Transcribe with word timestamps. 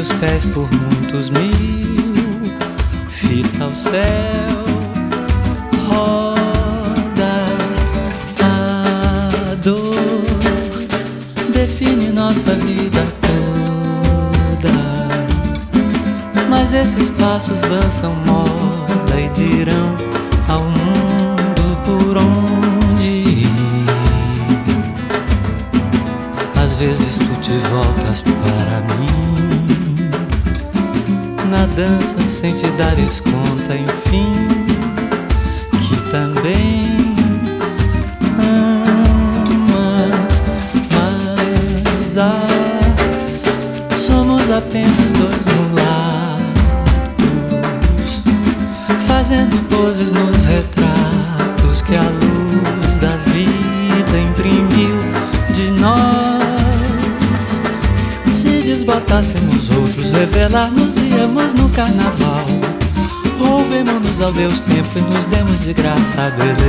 os 0.00 0.12
pés 0.14 0.44
por 0.46 0.68
muitos 0.72 1.30
mil, 1.30 2.52
fita 3.08 3.64
ao 3.64 3.74
céu, 3.74 4.23
de 66.16 66.63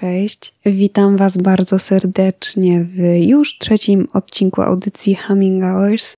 Cześć, 0.00 0.54
witam 0.66 1.16
Was 1.16 1.36
bardzo 1.36 1.78
serdecznie 1.78 2.84
w 2.84 2.98
już 3.26 3.58
trzecim 3.58 4.08
odcinku 4.12 4.62
audycji 4.62 5.14
Humming 5.14 5.62
Hours. 5.62 6.14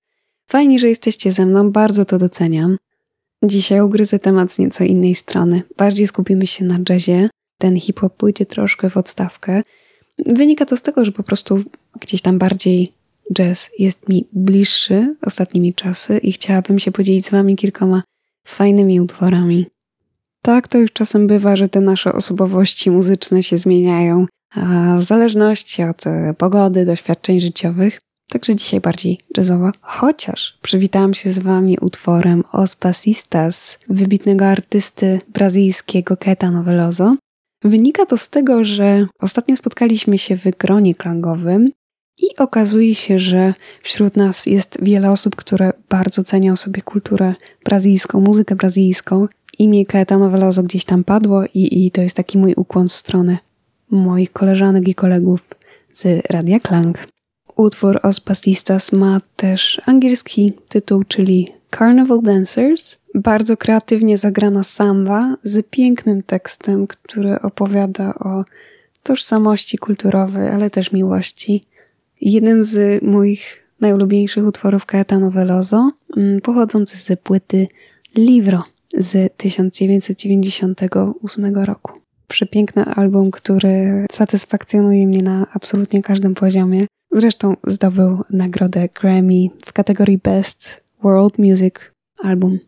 Fajnie, 0.47 0.79
że 0.79 0.89
jesteście 0.89 1.31
ze 1.31 1.45
mną, 1.45 1.71
bardzo 1.71 2.05
to 2.05 2.17
doceniam. 2.17 2.77
Dzisiaj 3.43 3.81
ugryzę 3.81 4.19
temat 4.19 4.51
z 4.51 4.59
nieco 4.59 4.83
innej 4.83 5.15
strony. 5.15 5.63
Bardziej 5.77 6.07
skupimy 6.07 6.47
się 6.47 6.65
na 6.65 6.75
jazzie. 6.89 7.29
Ten 7.57 7.79
hip-hop 7.79 8.15
pójdzie 8.15 8.45
troszkę 8.45 8.89
w 8.89 8.97
odstawkę. 8.97 9.63
Wynika 10.25 10.65
to 10.65 10.77
z 10.77 10.81
tego, 10.81 11.05
że 11.05 11.11
po 11.11 11.23
prostu 11.23 11.63
gdzieś 11.99 12.21
tam 12.21 12.37
bardziej 12.37 12.93
jazz 13.33 13.69
jest 13.79 14.09
mi 14.09 14.27
bliższy 14.33 15.15
ostatnimi 15.21 15.73
czasy 15.73 16.17
i 16.17 16.31
chciałabym 16.31 16.79
się 16.79 16.91
podzielić 16.91 17.25
z 17.25 17.31
Wami 17.31 17.55
kilkoma 17.55 18.03
fajnymi 18.47 19.01
utworami. 19.01 19.65
Tak 20.41 20.67
to 20.67 20.77
już 20.77 20.91
czasem 20.93 21.27
bywa, 21.27 21.55
że 21.55 21.69
te 21.69 21.81
nasze 21.81 22.13
osobowości 22.13 22.91
muzyczne 22.91 23.43
się 23.43 23.57
zmieniają, 23.57 24.25
w 24.97 25.03
zależności 25.03 25.83
od 25.83 26.07
e, 26.07 26.33
pogody, 26.37 26.85
doświadczeń 26.85 27.39
życiowych. 27.39 27.99
Także 28.29 28.55
dzisiaj 28.55 28.81
bardziej 28.81 29.19
jazzowa, 29.37 29.71
chociaż 29.81 30.57
przywitałam 30.61 31.13
się 31.13 31.31
z 31.31 31.39
Wami 31.39 31.77
utworem 31.81 32.43
Os 32.51 32.75
Passistas 32.75 33.79
wybitnego 33.89 34.45
artysty 34.45 35.19
brazylijskiego 35.33 36.17
Caetano 36.17 36.63
Veloso. 36.63 37.15
Wynika 37.63 38.05
to 38.05 38.17
z 38.17 38.29
tego, 38.29 38.65
że 38.65 39.07
ostatnio 39.19 39.55
spotkaliśmy 39.55 40.17
się 40.17 40.37
w 40.37 40.43
gronie 40.57 40.95
klangowym 40.95 41.69
i 42.17 42.37
okazuje 42.37 42.95
się, 42.95 43.19
że 43.19 43.53
wśród 43.81 44.17
nas 44.17 44.45
jest 44.45 44.77
wiele 44.81 45.11
osób, 45.11 45.35
które 45.35 45.73
bardzo 45.89 46.23
cenią 46.23 46.55
sobie 46.55 46.81
kulturę 46.81 47.33
brazylijską, 47.65 48.21
muzykę 48.21 48.55
brazylijską. 48.55 49.27
Imię 49.61 49.85
Caetano 49.85 50.29
Veloso 50.29 50.63
gdzieś 50.63 50.85
tam 50.85 51.03
padło 51.03 51.43
i, 51.53 51.85
i 51.85 51.91
to 51.91 52.01
jest 52.01 52.15
taki 52.15 52.37
mój 52.37 52.53
ukłon 52.57 52.89
w 52.89 52.93
stronę 52.93 53.37
moich 53.91 54.31
koleżanek 54.31 54.87
i 54.87 54.95
kolegów 54.95 55.49
z 55.93 56.25
Radia 56.29 56.59
Klang. 56.59 57.07
Utwór 57.55 57.99
Os 58.03 58.19
Pastistas 58.19 58.91
ma 58.91 59.21
też 59.35 59.81
angielski 59.85 60.53
tytuł, 60.69 61.03
czyli 61.03 61.47
Carnival 61.77 62.21
Dancers. 62.21 62.97
Bardzo 63.15 63.57
kreatywnie 63.57 64.17
zagrana 64.17 64.63
samba 64.63 65.35
z 65.43 65.65
pięknym 65.69 66.23
tekstem, 66.23 66.87
który 66.87 67.39
opowiada 67.39 68.13
o 68.13 68.45
tożsamości 69.03 69.77
kulturowej, 69.77 70.49
ale 70.49 70.69
też 70.69 70.91
miłości. 70.91 71.63
Jeden 72.21 72.63
z 72.63 73.03
moich 73.03 73.63
najulubieńszych 73.81 74.45
utworów 74.45 74.85
Caetano 74.85 75.31
Veloso, 75.31 75.91
mm, 76.17 76.41
pochodzący 76.41 76.97
z 76.97 77.19
płyty 77.19 77.67
Livro 78.15 78.63
z 78.97 79.37
1998 79.37 81.55
roku. 81.55 81.91
przepiękny 82.27 82.85
album, 82.85 83.31
który 83.31 84.05
satysfakcjonuje 84.11 85.07
mnie 85.07 85.23
na 85.23 85.47
absolutnie 85.53 86.01
każdym 86.01 86.35
poziomie. 86.35 86.85
Zresztą 87.11 87.55
zdobył 87.67 88.17
nagrodę 88.29 88.89
Grammy 89.01 89.47
w 89.65 89.73
kategorii 89.73 90.17
Best 90.17 90.83
World 91.03 91.39
Music 91.39 91.73
Album. 92.23 92.59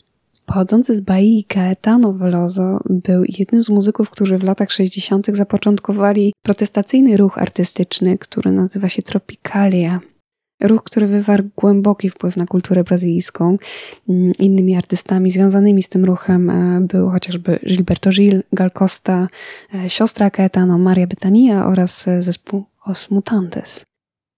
Pochodzący 0.45 0.97
z 0.97 1.01
Bahii, 1.01 1.45
Gaetano 1.55 2.13
Veloso 2.13 2.79
był 2.89 3.23
jednym 3.39 3.63
z 3.63 3.69
muzyków, 3.69 4.09
którzy 4.09 4.37
w 4.37 4.43
latach 4.43 4.71
60. 4.71 5.27
zapoczątkowali 5.27 6.33
protestacyjny 6.41 7.17
ruch 7.17 7.37
artystyczny, 7.37 8.17
który 8.17 8.51
nazywa 8.51 8.89
się 8.89 9.01
Tropicalia. 9.01 9.99
Ruch, 10.61 10.83
który 10.83 11.07
wywarł 11.07 11.43
głęboki 11.57 12.09
wpływ 12.09 12.37
na 12.37 12.45
kulturę 12.45 12.83
brazylijską. 12.83 13.57
Mm, 14.09 14.31
innymi 14.39 14.75
artystami 14.75 15.31
związanymi 15.31 15.83
z 15.83 15.89
tym 15.89 16.05
ruchem 16.05 16.49
e, 16.49 16.81
był 16.81 17.09
chociażby 17.09 17.59
Gilberto 17.67 18.09
Gil, 18.09 18.43
Gal 18.53 18.71
Costa, 18.71 19.27
e, 19.73 19.89
siostra 19.89 20.29
Caetano, 20.29 20.77
Maria 20.77 21.07
Betania 21.07 21.65
oraz 21.65 22.07
e, 22.07 22.21
zespół 22.21 22.63
Os 22.85 23.11
Mutantes. 23.11 23.85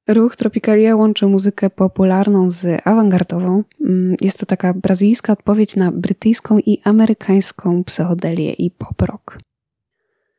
Ruch 0.07 0.35
Tropicalia 0.35 0.95
łączy 0.95 1.27
muzykę 1.27 1.69
popularną 1.69 2.49
z 2.49 2.87
awangardową. 2.87 3.63
Mm, 3.81 4.15
jest 4.21 4.39
to 4.39 4.45
taka 4.45 4.73
brazylijska 4.73 5.33
odpowiedź 5.33 5.75
na 5.75 5.91
brytyjską 5.91 6.59
i 6.59 6.81
amerykańską 6.83 7.83
psychodelię 7.83 8.53
i 8.53 8.71
pop 8.71 9.01
rock. 9.01 9.39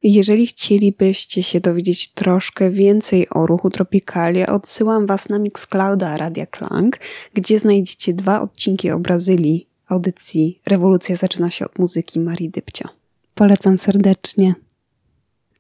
Jeżeli 0.08 0.46
chcielibyście 0.46 1.42
się 1.42 1.60
dowiedzieć 1.60 2.08
troszkę 2.08 2.70
więcej 2.70 3.28
o 3.30 3.46
ruchu 3.46 3.70
Tropicalia, 3.70 4.46
odsyłam 4.46 5.06
Was 5.06 5.28
na 5.28 5.38
Mixclouda 5.38 6.16
Radia 6.16 6.46
Klang, 6.46 6.98
gdzie 7.34 7.58
znajdziecie 7.58 8.14
dwa 8.14 8.40
odcinki 8.40 8.90
o 8.90 8.98
Brazylii 8.98 9.68
audycji 9.88 10.60
Rewolucja 10.66 11.16
zaczyna 11.16 11.50
się 11.50 11.64
od 11.64 11.78
muzyki 11.78 12.20
Marii 12.20 12.50
Dybcia. 12.50 12.88
Polecam 13.34 13.78
serdecznie. 13.78 14.54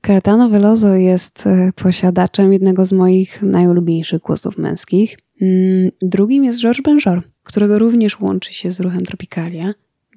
Caetano 0.00 0.48
Veloso 0.48 0.94
jest 0.94 1.46
e, 1.46 1.70
posiadaczem 1.76 2.52
jednego 2.52 2.84
z 2.84 2.92
moich 2.92 3.42
najulubieńszych 3.42 4.22
głosów 4.22 4.58
męskich. 4.58 5.18
Mm, 5.40 5.90
drugim 6.02 6.44
jest 6.44 6.60
Georges 6.60 6.82
Benjor, 6.82 7.22
którego 7.42 7.78
również 7.78 8.20
łączy 8.20 8.52
się 8.52 8.70
z 8.70 8.80
ruchem 8.80 9.04
Tropicalia, 9.04 9.74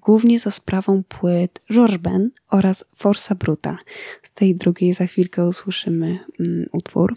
głównie 0.09 0.39
za 0.39 0.51
sprawą 0.51 1.03
płyt 1.03 1.61
Georges 1.71 1.97
Ben 1.97 2.31
oraz 2.51 2.85
Forza 2.95 3.35
Bruta. 3.35 3.77
Z 4.23 4.31
tej 4.31 4.55
drugiej 4.55 4.93
za 4.93 5.05
chwilkę 5.05 5.47
usłyszymy 5.47 6.19
mm, 6.39 6.65
utwór. 6.71 7.13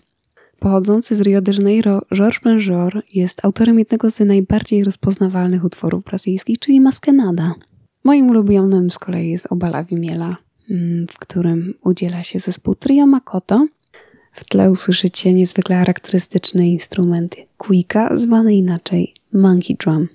Pochodzący 0.58 1.16
z 1.16 1.20
Rio 1.20 1.40
de 1.40 1.52
Janeiro, 1.52 2.02
Georges 2.14 2.42
Benjor 2.42 3.02
jest 3.14 3.44
autorem 3.44 3.78
jednego 3.78 4.10
z 4.10 4.20
najbardziej 4.20 4.84
rozpoznawalnych 4.84 5.64
utworów 5.64 6.04
brazylijskich, 6.04 6.58
czyli 6.58 6.80
Maskenada. 6.80 7.54
Moim 8.04 8.30
ulubionym 8.30 8.90
z 8.90 8.98
kolei 8.98 9.30
jest 9.30 9.46
Obala 9.50 9.84
Wimiela, 9.84 10.36
Mm, 10.70 11.06
w 11.06 11.18
którym 11.18 11.74
udziela 11.84 12.22
się 12.22 12.38
zespół 12.38 12.74
Trio 12.74 13.06
Makoto. 13.06 13.66
W 14.32 14.44
tle 14.44 14.70
usłyszycie 14.70 15.32
niezwykle 15.32 15.76
charakterystyczny 15.76 16.68
instrument 16.68 17.36
kuika, 17.56 18.16
zwany 18.16 18.54
inaczej 18.54 19.14
monkey 19.32 19.76
drum. 19.76 20.08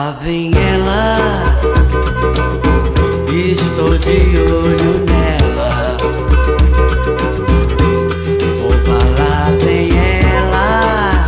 Vem 0.00 0.50
ela, 0.54 1.14
estou 3.28 3.98
de 3.98 4.38
olho 4.50 5.04
nela. 5.04 5.96
Opa, 8.64 8.98
lá 9.18 9.54
vem 9.62 9.90
ela, 10.24 11.26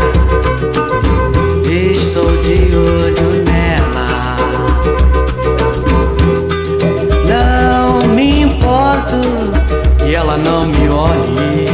estou 1.71 2.31
de 2.39 2.75
olho 2.75 3.45
nela. 3.45 4.37
Não 7.29 8.09
me 8.09 8.41
importo 8.41 9.21
e 10.07 10.15
ela 10.15 10.39
não 10.39 10.67
me 10.67 10.89
olhe. 10.89 11.67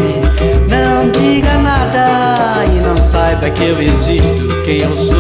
Não 0.68 1.08
diga 1.10 1.58
nada 1.58 2.64
e 2.66 2.80
não 2.80 2.96
saiba 2.96 3.48
que 3.50 3.64
eu 3.64 3.80
existo, 3.80 4.48
quem 4.64 4.82
eu 4.82 4.96
sou. 4.96 5.17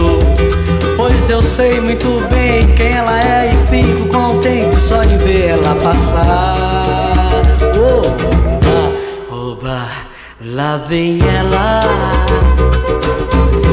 Sei 1.58 1.80
muito 1.80 2.20
bem 2.28 2.72
quem 2.76 2.92
ela 2.92 3.18
é 3.18 3.52
e 3.52 3.66
fico 3.66 4.08
contente 4.10 4.80
só 4.80 5.02
de 5.02 5.16
ver 5.16 5.48
ela 5.48 5.74
passar. 5.74 7.42
Oba, 7.74 9.36
oba, 9.36 9.88
lá 10.40 10.76
vem 10.88 11.18
ela. 11.18 11.80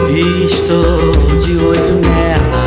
Estou 0.10 1.12
de 1.44 1.64
olho 1.64 2.02
nela. 2.02 2.65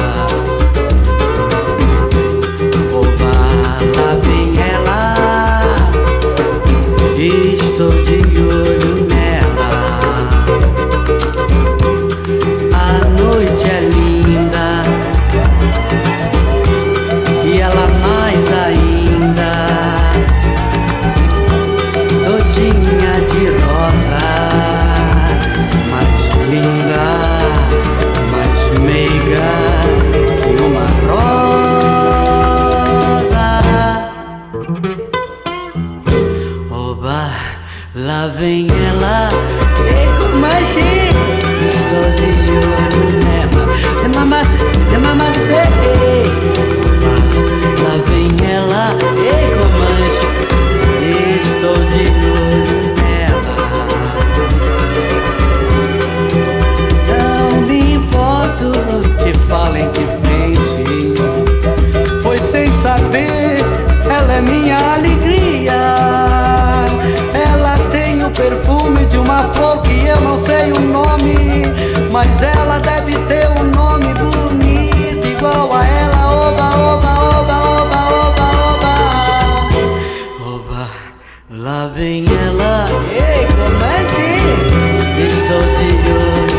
Mas 72.11 72.43
ela 72.43 72.79
deve 72.79 73.13
ter 73.27 73.49
um 73.49 73.65
nome 73.65 74.13
bonito 74.15 75.27
igual 75.27 75.73
a 75.73 75.85
ela. 75.87 76.49
Oba, 76.49 76.69
oba, 76.77 77.13
oba, 77.39 77.57
oba, 77.81 78.01
oba, 78.27 78.47
oba. 78.73 78.95
Oba, 80.45 80.89
lá 81.51 81.87
vem 81.89 82.25
ela. 82.25 82.87
Ei, 83.11 83.47
como 83.47 83.79
que 85.17 85.23
estou 85.27 85.63
de 85.75 85.89
olho 86.13 86.58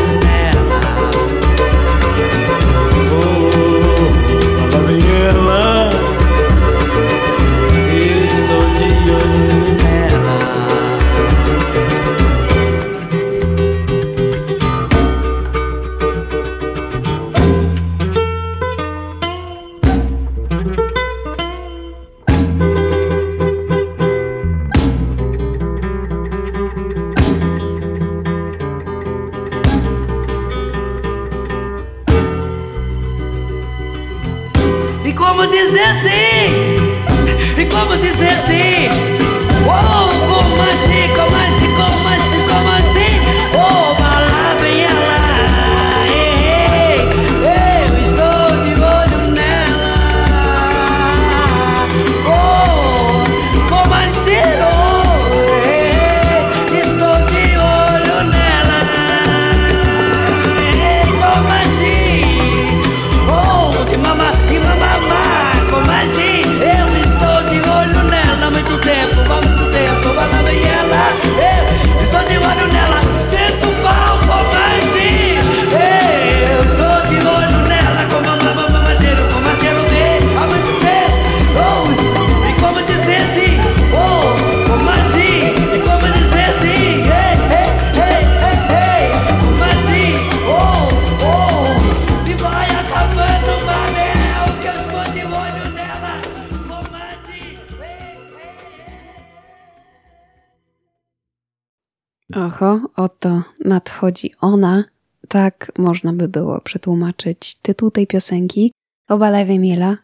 można 105.90 106.12
by 106.12 106.28
było 106.28 106.60
przetłumaczyć 106.60 107.54
tytuł 107.54 107.90
tej 107.90 108.06
piosenki. 108.06 108.72
Obalewie 109.08 109.58
Miela, 109.58 109.96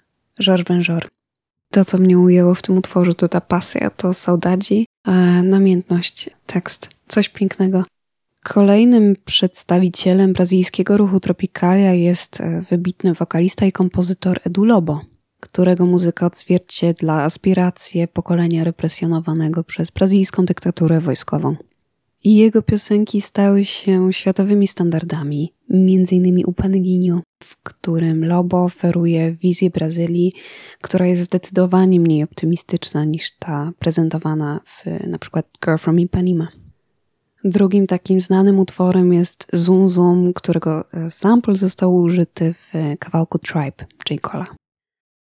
Georges 0.43 0.67
Benjor. 0.69 1.09
To, 1.71 1.85
co 1.85 1.99
mnie 1.99 2.19
ujęło 2.19 2.55
w 2.55 2.63
tym 2.63 2.79
utworze, 2.79 3.15
to 3.15 3.29
ta 3.29 3.41
pasja, 3.41 3.91
to 3.91 4.15
saudadzi, 4.15 4.87
namiętność, 5.43 6.31
tekst. 6.47 6.89
Coś 7.09 7.29
pięknego. 7.29 7.85
Kolejnym 8.45 9.15
przedstawicielem 9.25 10.33
brazylijskiego 10.33 10.97
ruchu 10.97 11.21
Tropicalia 11.21 11.93
jest 11.93 12.41
e, 12.41 12.65
wybitny 12.71 13.13
wokalista 13.13 13.67
i 13.67 13.73
kompozytor 13.73 14.41
Edu 14.47 14.65
Lobo, 14.65 15.01
którego 15.41 15.87
muzyka 15.87 16.27
odzwierciedla 16.27 17.23
aspiracje 17.23 18.09
pokolenia 18.09 18.65
represjonowanego 18.65 19.65
przez 19.65 19.91
brazylijską 19.91 20.45
dyktaturę 20.45 21.01
wojskową. 21.01 21.57
I 22.25 22.37
jego 22.37 22.63
piosenki 22.63 23.21
stały 23.21 23.65
się 23.65 24.13
światowymi 24.13 24.69
standardami, 24.69 25.53
m.in. 25.71 26.45
u 26.47 26.53
Paneginiu, 26.53 27.21
w 27.43 27.63
którym 27.63 28.25
Lobo 28.25 28.65
oferuje 28.65 29.33
wizję 29.33 29.71
Brazylii, 29.71 30.33
która 30.81 31.07
jest 31.07 31.23
zdecydowanie 31.23 32.01
mniej 32.01 32.23
optymistyczna 32.23 33.05
niż 33.05 33.31
ta 33.39 33.73
prezentowana 33.79 34.61
w 34.65 34.87
np. 34.87 35.43
Girl 35.65 35.77
from 35.79 36.01
Ipanema. 36.01 36.49
Drugim 37.45 37.87
takim 37.87 38.21
znanym 38.21 38.59
utworem 38.59 39.13
jest 39.13 39.47
Zoom 39.53 39.89
Zoom, 39.89 40.33
którego 40.33 40.85
e, 40.93 41.11
sample 41.11 41.57
został 41.57 41.97
użyty 41.97 42.55
w 42.55 42.73
kawałku 42.99 43.39
Tribe 43.39 43.87
J. 44.11 44.21
Cola. 44.21 44.47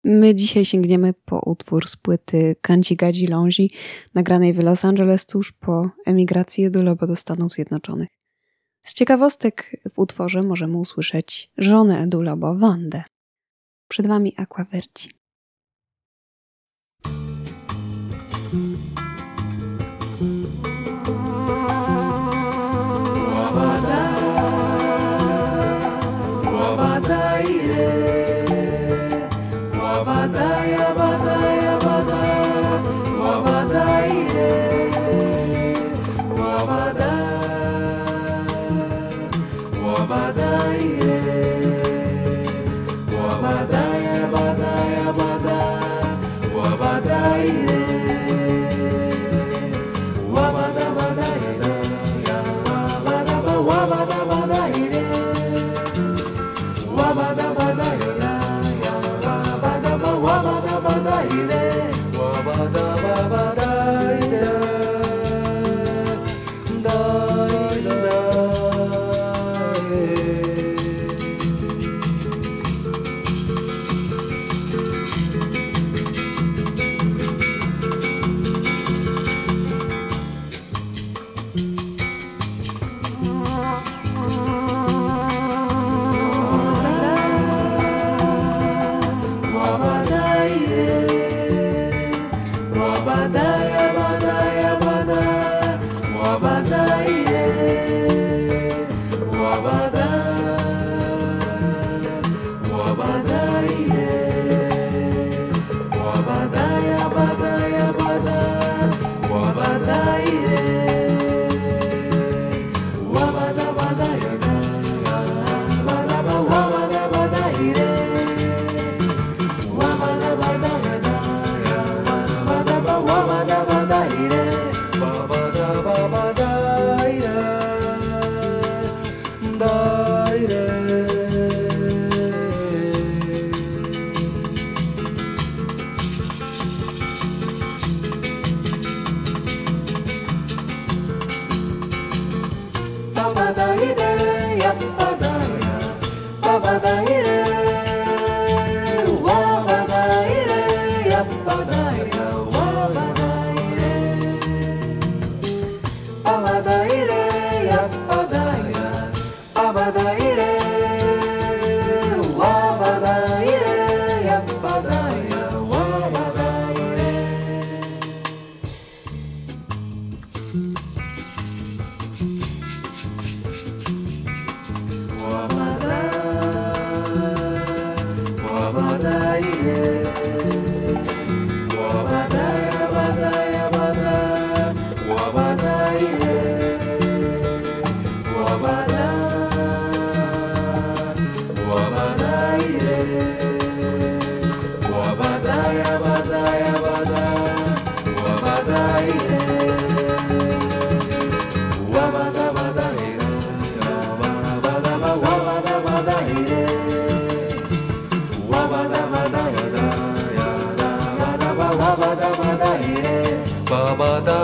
My 0.03 0.35
dzisiaj 0.35 0.65
sięgniemy 0.65 1.13
po 1.25 1.39
utwór 1.39 1.87
z 1.87 1.95
płyty 1.95 2.55
Kanji 2.61 2.95
Gaji 2.95 3.27
Longi, 3.27 3.71
nagranej 4.13 4.53
w 4.53 4.63
Los 4.63 4.85
Angeles 4.85 5.25
tuż 5.25 5.51
po 5.51 5.89
emigracji 6.05 6.65
Edulobo 6.65 7.07
do 7.07 7.15
Stanów 7.15 7.53
Zjednoczonych. 7.53 8.09
Z 8.83 8.93
ciekawostek 8.93 9.81
w 9.93 9.99
utworze 9.99 10.41
możemy 10.41 10.77
usłyszeć 10.77 11.51
żonę 11.57 11.99
Edulobo, 11.99 12.55
Wandę. 12.55 13.03
Przed 13.87 14.07
Wami 14.07 14.33
Aquaverci. 14.37 15.22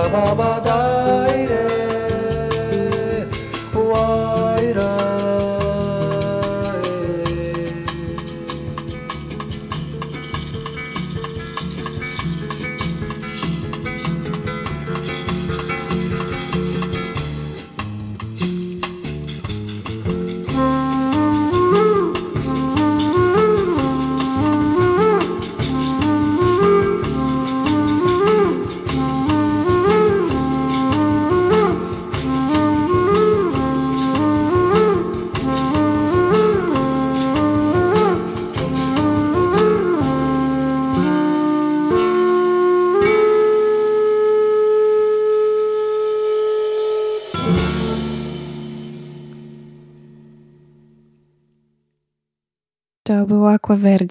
ba 0.08 0.34
ba 0.39 0.62
ba 0.63 0.69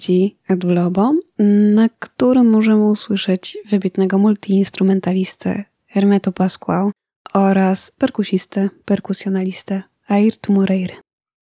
Aquaverdi 0.09 0.37
Edulobo, 0.49 1.13
na 1.75 1.89
którym 1.99 2.49
możemy 2.49 2.89
usłyszeć 2.89 3.57
wybitnego 3.65 4.17
multiinstrumentalistę 4.17 5.63
Hermeto 5.87 6.31
Pascual 6.31 6.91
oraz 7.33 7.91
perkusistę, 7.91 8.69
perkusjonalistę 8.85 9.83
Ayrton 10.07 10.55
Moreira. 10.55 10.95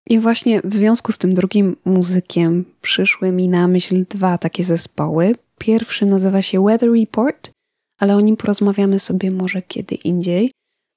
I 0.07 0.19
właśnie 0.19 0.61
w 0.65 0.75
związku 0.75 1.13
z 1.13 1.19
tym 1.19 1.35
drugim 1.35 1.77
muzykiem 1.85 2.65
przyszły 2.81 3.33
mi 3.33 3.49
na 3.49 3.69
myśl 3.69 4.05
dwa 4.09 4.39
takie 4.39 4.65
zespoły. 4.65 5.35
Pierwszy 5.59 6.07
nazywa 6.07 6.43
się 6.43 6.65
Weather 6.65 6.93
Report, 6.93 7.51
ale 7.99 8.17
o 8.17 8.21
nim 8.21 8.37
porozmawiamy 8.37 9.01
sobie 9.01 9.31
może 9.31 9.63
kiedy 9.63 9.95
indziej, 9.95 10.53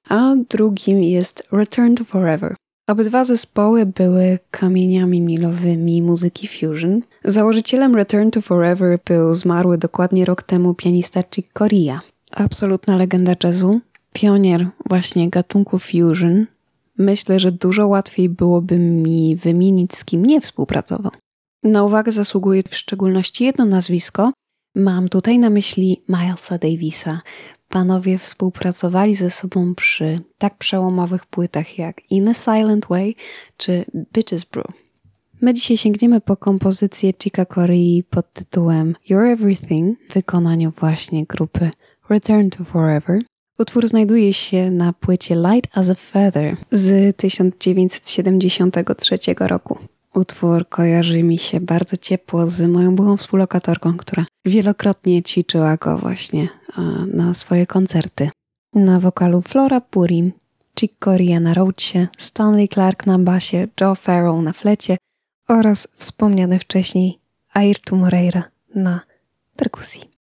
a 0.08 0.34
drugim 0.48 1.02
jest 1.02 1.42
Return 1.52 1.94
to 1.94 2.04
Forever. 2.04 2.54
Obydwa 2.86 3.24
zespoły 3.24 3.86
były 3.86 4.38
kamieniami 4.50 5.20
milowymi 5.20 6.02
muzyki 6.02 6.48
fusion. 6.48 7.02
Założycielem 7.24 7.96
Return 7.96 8.30
to 8.30 8.40
Forever 8.40 8.98
był 9.04 9.34
zmarły 9.34 9.78
dokładnie 9.78 10.24
rok 10.24 10.42
temu 10.42 10.74
pianista 10.74 11.22
Chick 11.34 11.52
Corea. 11.52 12.00
Absolutna 12.32 12.96
legenda 12.96 13.34
jazzu, 13.44 13.80
pionier 14.12 14.68
właśnie 14.88 15.30
gatunku 15.30 15.78
fusion. 15.78 16.46
Myślę, 16.98 17.40
że 17.40 17.52
dużo 17.52 17.86
łatwiej 17.86 18.28
byłoby 18.28 18.78
mi 18.78 19.36
wymienić, 19.36 19.96
z 19.96 20.04
kim 20.04 20.26
nie 20.26 20.40
współpracował. 20.40 21.12
Na 21.62 21.84
uwagę 21.84 22.12
zasługuje 22.12 22.62
w 22.62 22.76
szczególności 22.76 23.44
jedno 23.44 23.64
nazwisko. 23.64 24.32
Mam 24.74 25.08
tutaj 25.08 25.38
na 25.38 25.50
myśli 25.50 26.02
Milesa 26.08 26.58
Davisa, 26.58 27.20
Panowie 27.68 28.18
współpracowali 28.18 29.14
ze 29.14 29.30
sobą 29.30 29.74
przy 29.74 30.20
tak 30.38 30.58
przełomowych 30.58 31.26
płytach 31.26 31.78
jak 31.78 32.10
In 32.10 32.28
a 32.28 32.34
Silent 32.34 32.86
Way 32.86 33.14
czy 33.56 33.84
Bitches 34.12 34.44
Brew. 34.44 34.66
My 35.40 35.54
dzisiaj 35.54 35.76
sięgniemy 35.76 36.20
po 36.20 36.36
kompozycję 36.36 37.12
Chica 37.22 37.44
Corey 37.44 38.04
pod 38.10 38.32
tytułem 38.32 38.94
You're 39.10 39.32
Everything 39.32 39.98
w 40.10 40.14
wykonaniu 40.14 40.70
właśnie 40.70 41.26
grupy 41.26 41.70
Return 42.10 42.50
to 42.50 42.64
Forever. 42.64 43.22
Utwór 43.58 43.88
znajduje 43.88 44.34
się 44.34 44.70
na 44.70 44.92
płycie 44.92 45.34
Light 45.34 45.78
as 45.78 45.90
a 45.90 45.94
Feather 45.94 46.56
z 46.70 47.16
1973 47.16 49.18
roku. 49.38 49.78
Utwór 50.14 50.68
kojarzy 50.68 51.22
mi 51.22 51.38
się 51.38 51.60
bardzo 51.60 51.96
ciepło 51.96 52.48
z 52.48 52.62
moją 52.62 52.96
byłą 52.96 53.16
współlokatorką, 53.16 53.96
która 53.96 54.26
wielokrotnie 54.46 55.22
ćwiczyła 55.22 55.76
go 55.76 55.98
właśnie 55.98 56.48
na 57.14 57.34
swoje 57.34 57.66
koncerty. 57.66 58.30
Na 58.74 59.00
wokalu 59.00 59.42
Flora 59.42 59.80
Purim, 59.80 60.32
Chick 60.78 60.98
Corea 61.04 61.40
na 61.40 61.54
roadsie, 61.54 62.08
Stanley 62.18 62.68
Clark 62.68 63.06
na 63.06 63.18
basie, 63.18 63.68
Joe 63.80 63.94
Farrell 63.94 64.42
na 64.42 64.52
flecie 64.52 64.96
oraz 65.48 65.88
wspomniany 65.96 66.58
wcześniej 66.58 67.18
Ayrton 67.54 67.98
Moreira 67.98 68.42
na 68.74 69.00
perkusji. 69.56 70.15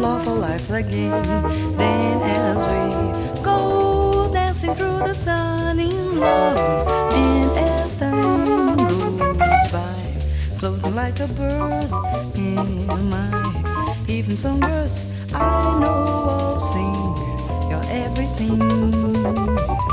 Love 0.00 0.24
for 0.24 0.34
life's 0.34 0.70
a 0.70 0.82
game. 0.82 1.10
Then 1.76 2.22
as 2.22 2.58
we 2.70 3.42
go 3.42 4.30
dancing 4.32 4.74
through 4.74 4.98
the 4.98 5.14
sun 5.14 5.78
in 5.78 6.20
love, 6.20 6.58
and 7.12 7.58
as 7.58 7.96
time 7.96 8.76
goes 8.76 9.72
by, 9.72 9.94
floating 10.58 10.94
like 10.94 11.20
a 11.20 11.28
bird 11.28 11.90
in 12.36 12.86
my 13.10 13.42
even 14.08 14.36
songbirds 14.36 15.06
I 15.34 15.78
know 15.80 15.88
all 15.88 16.60
sing 16.60 17.70
you're 17.70 17.82
everything. 17.90 18.60
everything 18.60 19.91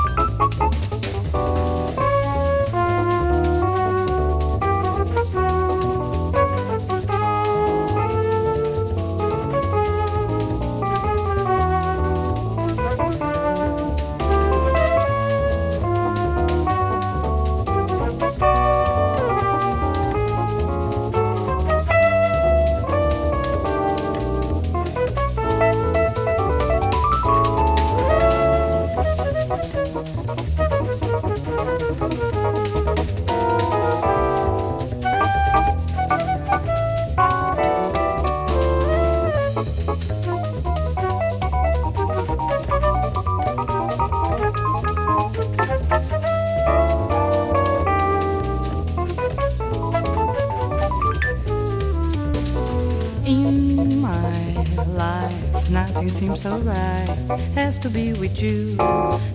to 57.82 57.90
be 57.90 58.12
with 58.14 58.42
you. 58.42 58.76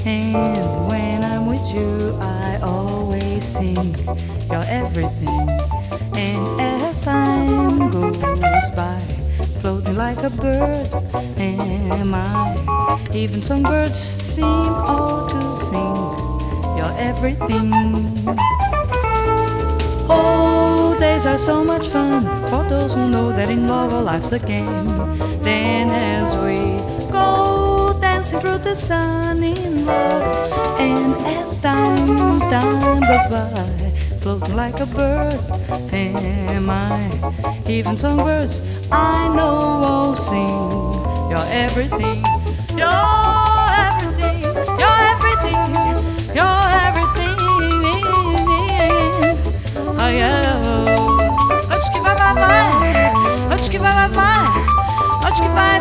And 0.04 0.86
when 0.86 1.24
I'm 1.24 1.46
with 1.46 1.64
you, 1.72 2.14
I 2.20 2.58
always 2.62 3.42
sing. 3.42 3.94
You're 4.50 4.68
everything. 4.68 5.48
And 6.14 6.60
as 6.60 7.02
time 7.02 7.90
goes 7.90 8.18
by, 8.76 9.00
floating 9.60 9.96
like 9.96 10.22
a 10.22 10.30
bird, 10.30 10.86
am 11.38 12.14
I? 12.14 13.08
Even 13.14 13.40
some 13.40 13.62
birds 13.62 13.98
seem 13.98 14.44
all 14.44 15.28
to 15.30 15.64
sing. 15.64 16.76
You're 16.76 16.94
everything. 16.98 17.72
Oh, 20.10 20.96
days 21.00 21.24
are 21.24 21.38
so 21.38 21.64
much 21.64 21.88
fun 21.88 22.24
for 22.48 22.62
those 22.68 22.92
who 22.92 23.08
know 23.08 23.32
that 23.32 23.48
in 23.48 23.66
love 23.66 23.94
all 23.94 24.02
life's 24.02 24.32
a 24.32 24.38
game. 24.38 24.86
Then 25.42 25.88
as 25.88 26.36
we 26.44 26.93
dancing 28.24 28.40
through 28.40 28.58
the 28.58 28.74
sun 28.74 29.42
in 29.42 29.84
love, 29.84 30.80
and 30.80 31.14
as 31.26 31.58
time, 31.58 32.40
time 32.50 33.00
goes 33.00 33.26
by, 33.30 33.90
floating 34.20 34.56
like 34.56 34.80
a 34.80 34.86
bird, 34.86 35.38
am 35.92 36.70
I? 36.70 37.10
Even 37.66 37.98
songbirds 37.98 38.62
I 38.90 39.28
know 39.36 39.80
will 39.80 40.14
sing. 40.16 40.38
You're 41.30 41.48
everything. 41.50 42.24
You're 42.78 42.88
everything. 43.92 44.42
You're 44.80 45.00
everything. 45.12 45.60
You're 46.34 46.68
everything. 46.88 47.36
Oh 50.00 50.08
yeah. 50.08 51.68
Let's 51.68 51.88
give 51.90 52.02
bye 52.02 52.14
bye 52.14 52.34
bye. 52.34 53.46
Let's 53.50 53.68
give 53.68 53.82
bye 53.82 54.08
bye 54.08 54.14
bye. 54.14 54.73
Let's 55.34 55.40
give 55.40 55.50
bye. 55.50 55.74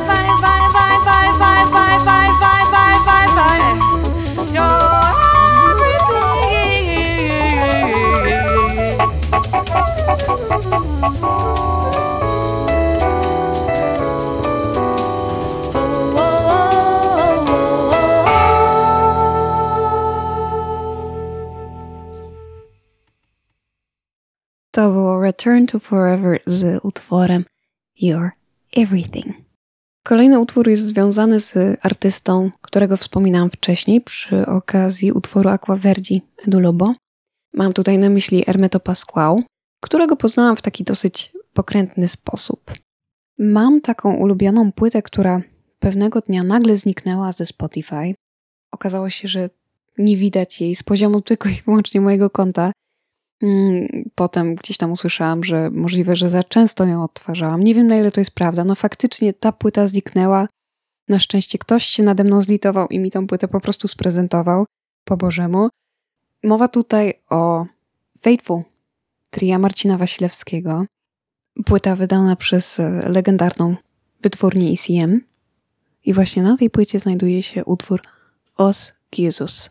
To 24.76 24.92
było 24.92 25.22
Return 25.22 25.68
to 25.68 25.80
Forever 25.80 26.40
z 26.46 26.80
utworem 26.84 27.46
You're 28.02 28.32
Everything. 28.76 29.43
Kolejny 30.04 30.40
utwór 30.40 30.70
jest 30.70 30.88
związany 30.88 31.40
z 31.40 31.56
artystą, 31.86 32.52
którego 32.62 32.98
wspominałam 32.98 33.50
wcześniej 33.50 34.02
przy 34.02 34.46
okazji 34.46 35.12
utworu 35.12 35.50
Aquaverdi 35.50 36.22
Edu 36.48 36.60
Lobo. 36.60 36.94
Mam 37.54 37.74
tutaj 37.74 37.98
na 37.98 38.10
myśli 38.10 38.44
Hermeto 38.46 38.80
Pasquale, 38.80 39.38
którego 39.82 40.16
poznałam 40.16 40.58
w 40.58 40.62
taki 40.62 40.84
dosyć 40.84 41.32
pokrętny 41.54 42.08
sposób. 42.08 42.72
Mam 43.40 43.82
taką 43.82 44.16
ulubioną 44.16 44.72
płytę, 44.72 45.02
która 45.02 45.42
pewnego 45.80 46.22
dnia 46.22 46.44
nagle 46.44 46.78
zniknęła 46.78 47.32
ze 47.32 47.46
Spotify. 47.46 48.14
Okazało 48.72 49.10
się, 49.10 49.28
że 49.28 49.50
nie 49.98 50.18
widać 50.18 50.62
jej 50.62 50.76
z 50.76 50.84
poziomu 50.84 51.22
tylko 51.22 51.50
i 51.50 51.62
wyłącznie 51.66 52.02
mojego 52.02 52.30
konta. 52.30 52.72
Mm, 53.42 53.88
potem 54.16 54.56
gdzieś 54.56 54.78
tam 54.78 54.92
usłyszałam, 54.92 55.44
że 55.44 55.70
możliwe, 55.70 56.16
że 56.16 56.30
za 56.30 56.44
często 56.44 56.86
ją 56.86 57.04
odtwarzałam. 57.04 57.64
Nie 57.64 57.76
wiem 57.76 57.88
na 57.88 57.96
ile 57.96 58.12
to 58.12 58.22
jest 58.22 58.36
prawda. 58.36 58.64
No 58.64 58.76
faktycznie 58.76 59.34
ta 59.34 59.52
płyta 59.52 59.88
zniknęła. 59.88 60.48
Na 61.10 61.20
szczęście 61.20 61.58
ktoś 61.58 61.86
się 61.86 62.04
nade 62.04 62.24
mną 62.24 62.42
zlitował 62.42 62.88
i 62.88 63.00
mi 63.00 63.12
tą 63.12 63.28
płytę 63.28 63.48
po 63.48 63.62
prostu 63.62 63.88
sprezentował 63.88 64.66
po 65.04 65.18
Bożemu. 65.18 65.70
Mowa 66.44 66.68
tutaj 66.68 67.14
o 67.30 67.66
Faithful 68.20 68.64
tria 69.30 69.60
Marcina 69.60 69.98
Wasilewskiego. 69.98 70.86
Płyta 71.66 71.96
wydana 71.96 72.36
przez 72.36 72.80
e, 72.80 73.10
legendarną 73.10 73.76
wytwórnię 74.22 74.72
ECM. 74.72 75.22
I 76.06 76.14
właśnie 76.14 76.44
na 76.44 76.58
tej 76.58 76.70
płycie 76.70 77.00
znajduje 77.00 77.44
się 77.44 77.66
utwór 77.66 78.02
Os 78.58 78.94
Jesus. 79.18 79.70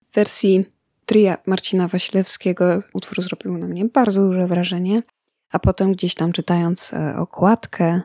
W 0.00 0.14
wersji 0.14 0.64
tria 1.10 1.38
Marcina 1.46 1.88
Wasilewskiego 1.88 2.82
utwór 2.92 3.22
zrobił 3.22 3.58
na 3.58 3.66
mnie 3.66 3.84
bardzo 3.84 4.20
duże 4.20 4.46
wrażenie, 4.46 5.00
a 5.52 5.58
potem 5.58 5.92
gdzieś 5.92 6.14
tam 6.14 6.32
czytając 6.32 6.92
e, 6.92 7.16
okładkę 7.16 8.00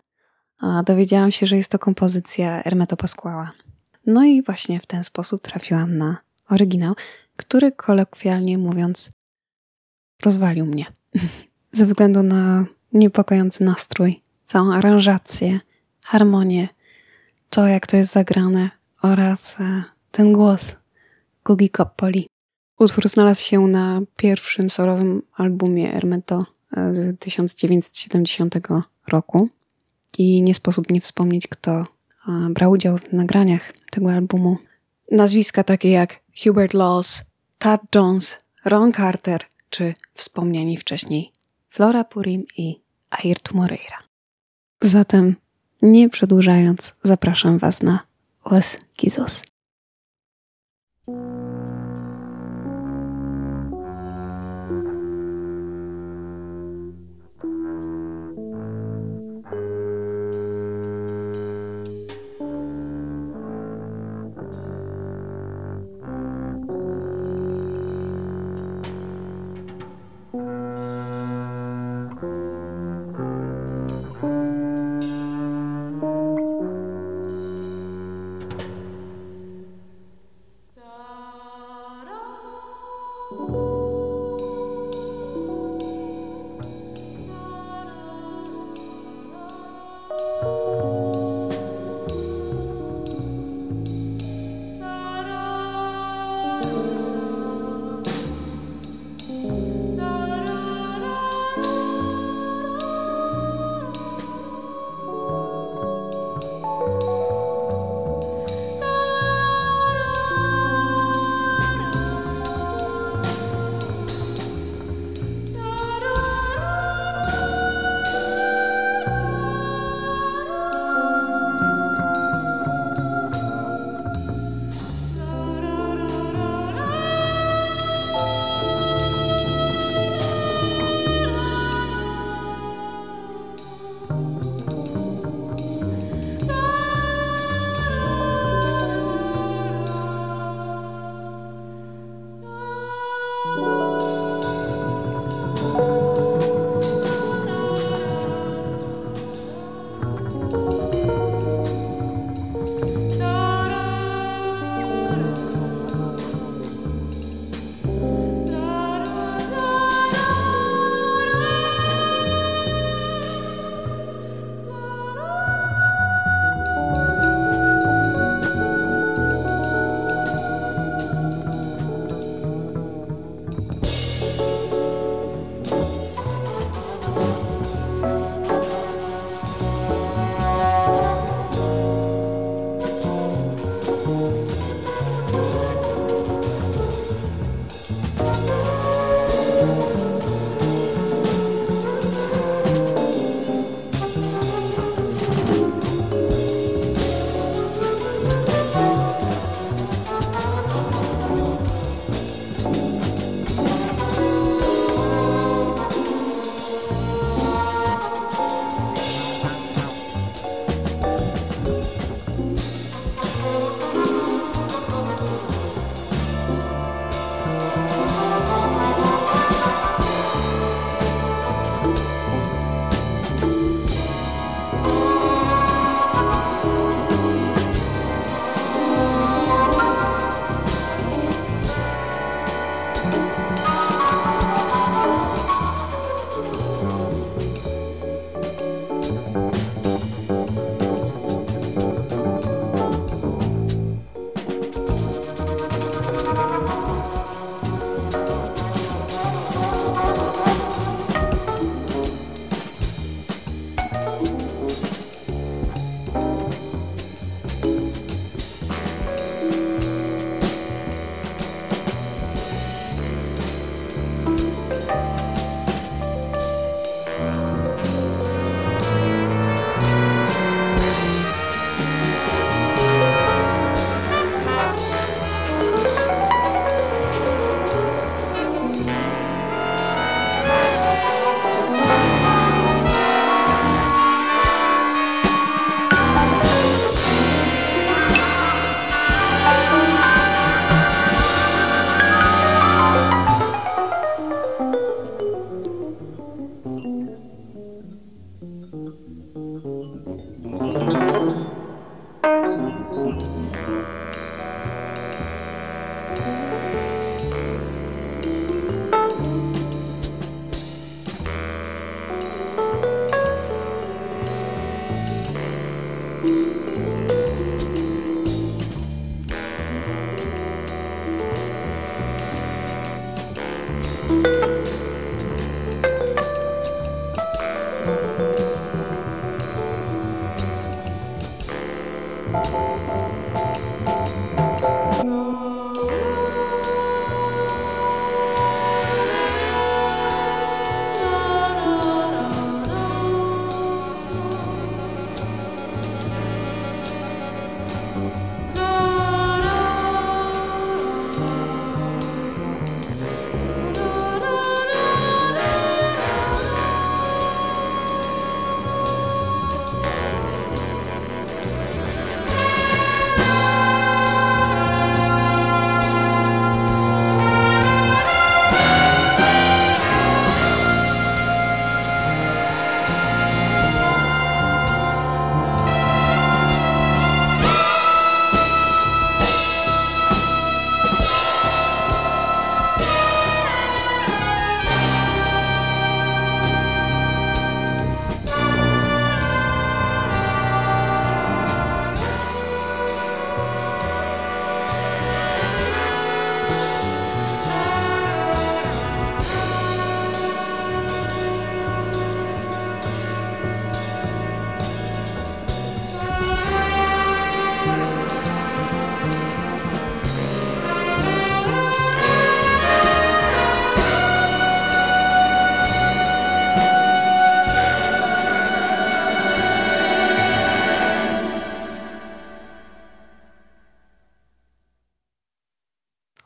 dowiedziałam 0.85 1.31
się, 1.31 1.45
że 1.45 1.57
jest 1.57 1.71
to 1.71 1.79
kompozycja 1.79 2.61
Hermeto 2.63 2.97
Pasquała. 2.97 3.51
No 4.05 4.23
i 4.23 4.41
właśnie 4.41 4.79
w 4.79 4.85
ten 4.85 5.03
sposób 5.03 5.41
trafiłam 5.41 5.97
na 5.97 6.17
oryginał, 6.49 6.93
który 7.37 7.71
kolokwialnie 7.71 8.57
mówiąc 8.57 9.09
rozwalił 10.23 10.65
mnie. 10.65 10.85
Ze 11.71 11.85
względu 11.85 12.23
na 12.23 12.65
niepokojący 12.93 13.63
nastrój, 13.63 14.21
całą 14.45 14.73
aranżację, 14.73 15.59
harmonię, 16.05 16.67
to 17.49 17.67
jak 17.67 17.87
to 17.87 17.97
jest 17.97 18.11
zagrane 18.11 18.69
oraz 19.01 19.59
e, 19.59 19.83
ten 20.11 20.33
głos 20.33 20.75
Gugi 21.43 21.69
Coppoli. 21.69 22.34
Utwór 22.79 23.09
znalazł 23.09 23.43
się 23.43 23.59
na 23.59 24.01
pierwszym 24.17 24.69
solowym 24.69 25.21
albumie 25.37 25.91
Hermeto 25.91 26.45
e, 26.77 26.95
z 26.95 27.19
1970 27.19 28.55
roku 29.07 29.49
i 30.17 30.41
nie 30.41 30.53
sposób 30.55 30.89
nie 30.89 31.01
wspomnieć, 31.01 31.47
kto 31.47 31.71
e, 31.71 31.85
brał 32.49 32.71
udział 32.71 32.97
w 32.97 33.13
nagraniach 33.13 33.73
tego 33.91 34.11
albumu. 34.11 34.57
Nazwiska 35.11 35.63
takie 35.63 35.89
jak 35.89 36.21
Hubert 36.43 36.73
Laws, 36.73 37.21
Tad 37.57 37.81
Jones, 37.95 38.37
Ron 38.65 38.93
Carter 38.93 39.41
czy 39.69 39.93
wspomniani 40.13 40.77
wcześniej 40.77 41.31
Flora 41.69 42.03
Purim 42.03 42.45
i 42.57 42.81
Ayrton 43.09 43.57
Moreira. 43.57 43.97
Zatem, 44.81 45.35
nie 45.81 46.09
przedłużając, 46.09 46.93
zapraszam 47.03 47.57
Was 47.57 47.83
na 47.83 47.99
Os 48.43 48.77
Kizos. 48.95 49.41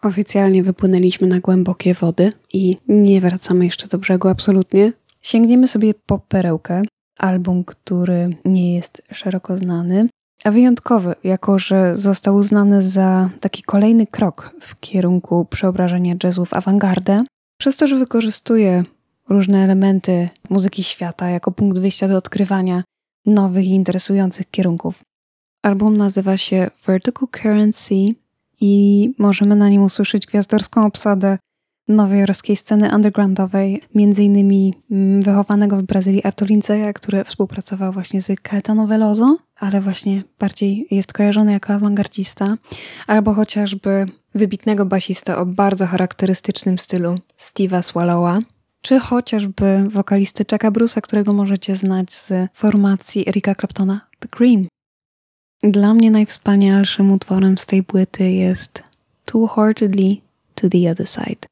Oficjalnie 0.10 0.64
wypłynęliśmy 0.64 1.28
na 1.28 1.40
głębokie 1.40 1.94
wody 1.94 2.32
i 2.54 2.78
nie 2.88 3.22
wracamy 3.22 3.66
jeszcze 3.66 3.88
do 3.88 3.98
brzegu 3.98 4.28
absolutnie. 4.28 4.92
Sięgniemy 5.22 5.68
sobie 5.68 5.94
po 6.06 6.20
perełkę, 6.20 6.82
album, 7.20 7.64
który 7.64 8.30
nie 8.46 8.76
jest 8.76 9.02
szeroko 9.12 9.58
znany, 9.58 10.10
a 10.44 10.52
wyjątkowy, 10.52 11.16
jako 11.24 11.60
że 11.60 11.98
został 11.98 12.36
uznany 12.36 12.82
za 12.82 13.30
taki 13.40 13.64
kolejny 13.64 14.08
krok 14.08 14.56
w 14.62 14.80
kierunku 14.80 15.46
przeobrażenia 15.46 16.16
jazzu 16.24 16.46
w 16.46 16.54
awangardę, 16.54 17.24
przez 17.60 17.78
to, 17.78 17.88
że 17.88 17.96
wykorzystuje 17.96 18.84
różne 19.30 19.64
elementy 19.64 20.30
muzyki 20.50 20.84
świata 20.84 21.30
jako 21.30 21.52
punkt 21.52 21.80
wyjścia 21.80 22.08
do 22.08 22.18
odkrywania 22.18 22.84
nowych 23.26 23.66
i 23.66 23.70
interesujących 23.70 24.52
kierunków. 24.52 25.02
Album 25.64 25.98
nazywa 25.98 26.38
się 26.38 26.70
Vertical 26.86 27.28
Currency 27.28 27.96
i 28.62 29.14
możemy 29.18 29.56
na 29.56 29.70
nim 29.70 29.84
usłyszeć 29.84 30.28
gwiazdorską 30.28 30.86
obsadę 30.86 31.38
nowojorskiej 31.90 32.56
sceny 32.56 32.96
undergroundowej, 32.96 33.82
innymi 34.20 34.74
mm, 34.92 35.22
wychowanego 35.22 35.78
w 35.78 35.84
Brazylii 35.84 36.24
Artulinceja, 36.24 36.94
który 36.94 37.24
współpracował 37.24 37.94
właśnie 37.94 38.22
z 38.22 38.42
Caetano 38.42 38.88
Veloso, 38.88 39.38
ale 39.60 39.82
właśnie 39.82 40.24
bardziej 40.40 40.88
jest 40.92 41.14
kojarzony 41.14 41.52
jako 41.52 41.74
awangardzista, 41.74 42.58
albo 43.08 43.34
chociażby 43.34 44.06
wybitnego 44.36 44.86
basista 44.86 45.38
o 45.38 45.46
bardzo 45.46 45.86
charakterystycznym 45.86 46.78
stylu 46.78 47.16
Steve'a 47.38 47.84
Swallowa, 47.84 48.40
czy 48.82 49.00
chociażby 49.00 49.84
wokalisty 49.90 50.46
Chucka 50.52 50.72
Bruce'a, 50.72 51.02
którego 51.02 51.34
możecie 51.34 51.76
znać 51.76 52.14
z 52.14 52.34
formacji 52.54 53.30
Erika 53.30 53.56
Claptona 53.56 54.02
The 54.20 54.28
Cream. 54.28 54.64
Dla 55.64 55.94
mnie 55.94 56.12
najwspanialszym 56.12 57.12
utworem 57.12 57.58
z 57.58 57.66
tej 57.66 57.84
płyty 57.84 58.32
jest 58.32 58.84
Too 59.26 59.48
Heartedly 59.48 60.18
to 60.56 60.70
the 60.70 60.92
Other 60.92 61.08
Side. 61.08 61.49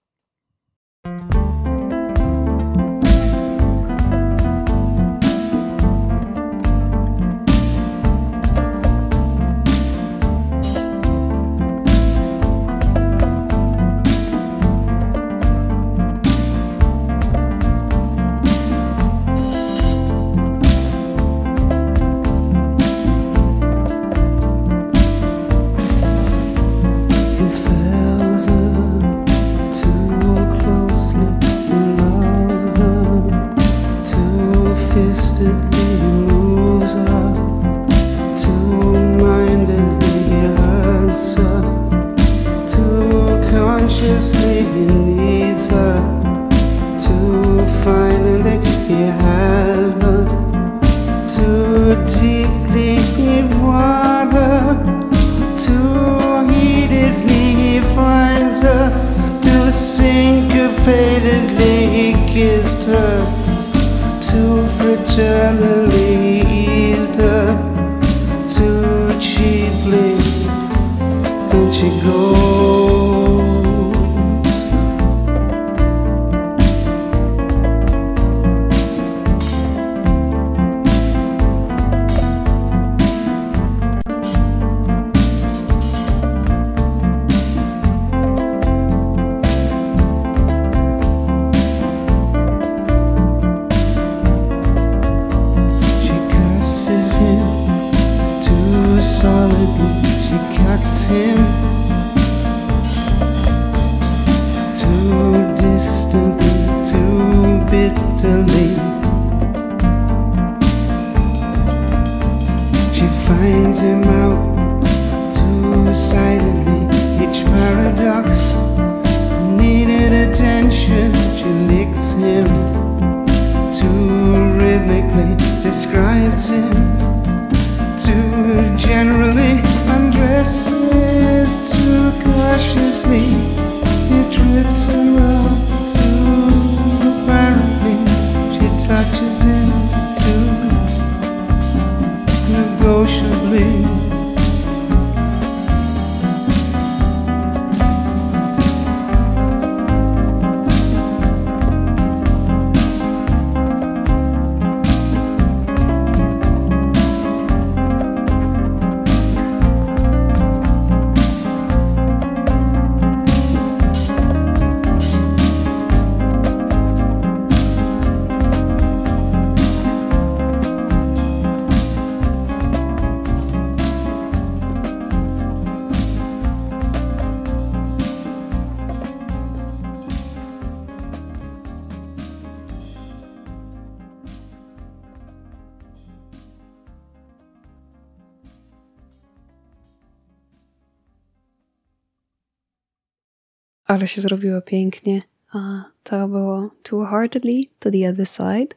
Ale 193.87 194.07
się 194.07 194.21
zrobiło 194.21 194.61
pięknie. 194.61 195.21
A 195.53 195.83
to 196.03 196.27
było 196.27 196.69
Too 196.83 197.05
Heartedly 197.05 197.61
to 197.79 197.91
the 197.91 198.09
Other 198.09 198.27
Side. 198.27 198.75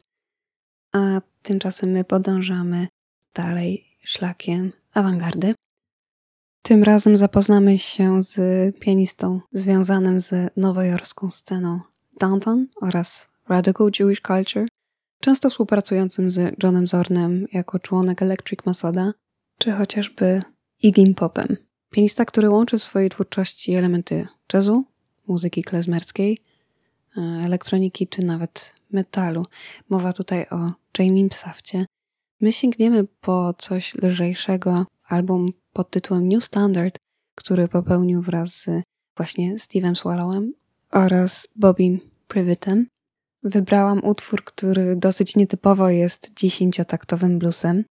A 0.93 1.21
tymczasem 1.43 1.91
my 1.91 2.05
podążamy 2.05 2.89
dalej 3.35 3.87
szlakiem 4.05 4.73
awangardy. 4.95 5.55
Tym 6.63 6.83
razem 6.83 7.19
zapoznamy 7.19 7.79
się 7.79 8.23
z 8.23 8.41
pianistą 8.77 9.41
związanym 9.53 10.21
z 10.21 10.57
nowojorską 10.57 11.31
sceną 11.31 11.81
Downtown 12.21 12.67
oraz 12.81 13.29
Radical 13.49 13.91
Jewish 14.01 14.21
Culture, 14.21 14.69
często 15.21 15.51
współpracującym 15.51 16.31
z 16.31 16.63
Johnem 16.63 16.87
Zornem 16.87 17.47
jako 17.53 17.79
członek 17.79 18.23
Electric 18.23 18.61
Masada, 18.67 19.13
czy 19.59 19.73
chociażby 19.73 20.43
Iggy 20.83 21.15
Popem. 21.15 21.57
Pianista, 21.91 22.25
który 22.25 22.51
łączy 22.51 22.79
w 22.79 22.83
swojej 22.83 23.11
twórczości 23.11 23.75
elementy 23.75 24.29
jazzu, 24.53 24.85
muzyki 25.31 25.63
klezmerskiej, 25.63 26.39
e, 27.17 27.21
elektroniki 27.21 28.09
czy 28.09 28.25
nawet 28.25 28.73
metalu. 28.91 29.47
Mowa 29.89 30.13
tutaj 30.13 30.47
o 30.51 30.73
Jamie 30.99 31.29
Psafcie. 31.29 31.87
My 32.41 32.53
sięgniemy 32.53 33.05
po 33.21 33.55
coś 33.59 33.95
lżejszego, 33.95 34.87
album 35.09 35.53
pod 35.73 35.91
tytułem 35.91 36.29
New 36.29 36.45
Standard, 36.45 36.97
który 37.35 37.69
popełnił 37.69 38.23
wraz 38.23 38.55
z 38.55 38.69
właśnie 39.17 39.55
Steve'em 39.55 39.95
Swallowem 39.95 40.53
oraz 40.93 41.49
Bobim 41.57 42.01
Privitem. 42.29 42.87
Wybrałam 43.43 44.05
utwór, 44.05 44.45
który 44.45 44.97
dosyć 44.97 45.37
nietypowo 45.37 45.91
jest 45.91 46.33
dziesięciotaktowym 46.37 47.39
bluesem. 47.39 47.85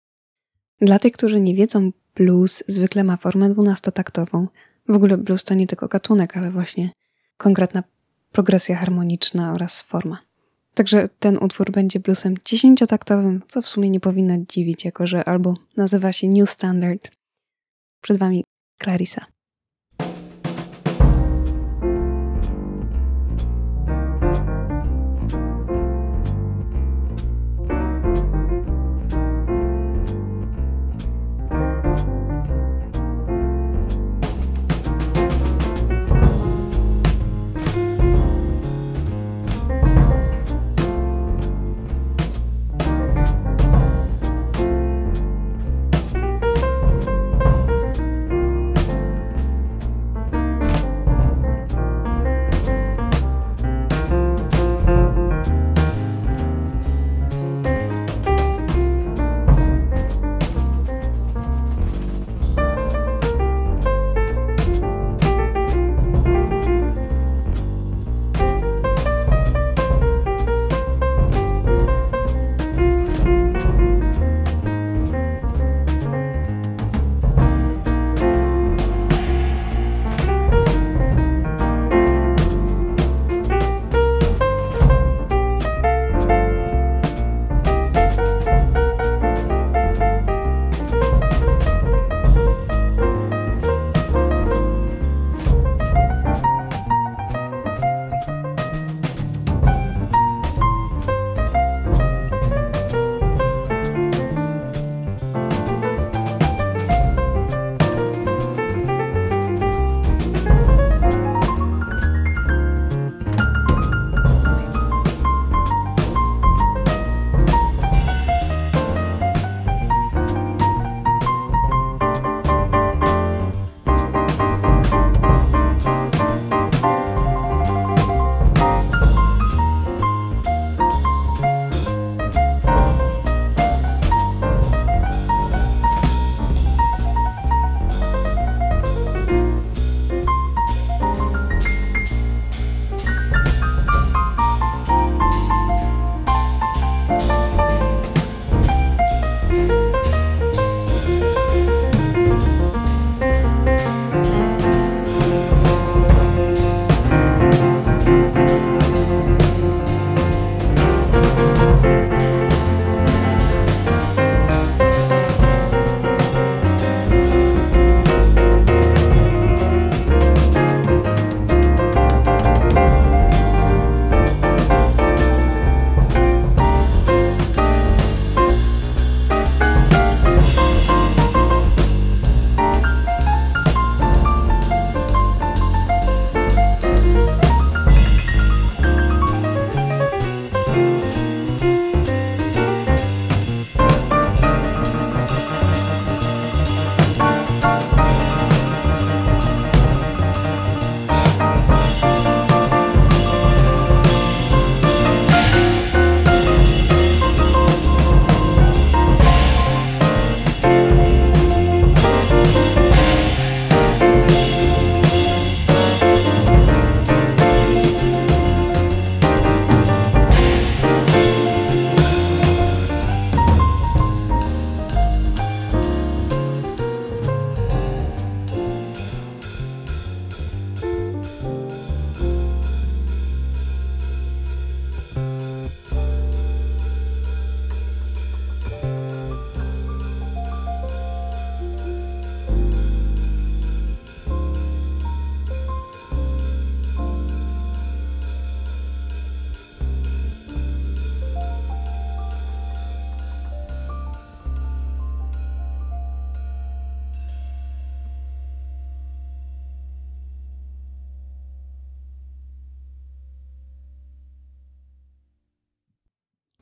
Dla 0.81 0.99
tych, 0.99 1.13
którzy 1.13 1.39
nie 1.39 1.55
wiedzą, 1.55 1.91
blues 2.15 2.63
zwykle 2.67 3.03
ma 3.03 3.17
formę 3.17 3.49
dwunastotaktową. 3.49 4.47
W 4.87 4.95
ogóle 4.95 5.17
blues 5.17 5.43
to 5.43 5.53
nie 5.53 5.67
tylko 5.67 5.87
gatunek, 5.87 6.37
ale 6.37 6.51
właśnie 6.51 6.89
konkretna 7.39 7.83
progresja 8.31 8.75
harmoniczna 8.75 9.53
oraz 9.53 9.81
forma. 9.81 10.17
Także 10.73 11.07
ten 11.19 11.37
utwór 11.37 11.71
będzie 11.71 11.99
bluesem 11.99 12.35
dziesięciotaktowym, 12.45 13.41
co 13.47 13.61
w 13.61 13.67
sumie 13.67 13.89
nie 13.89 13.99
powinno 13.99 14.45
dziwić, 14.49 14.85
jako 14.85 15.07
że 15.07 15.23
album 15.27 15.55
nazywa 15.77 16.11
się 16.11 16.27
New 16.29 16.49
Standard. 16.49 17.11
Przed 18.01 18.17
Wami 18.17 18.43
Clarissa. 18.83 19.25